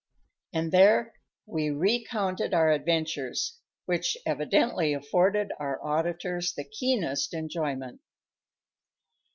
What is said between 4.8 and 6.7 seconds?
afforded our auditors the